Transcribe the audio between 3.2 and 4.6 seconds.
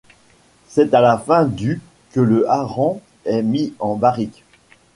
est mis en barrique.